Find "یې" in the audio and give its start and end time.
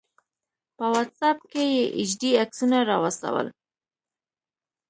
1.75-1.83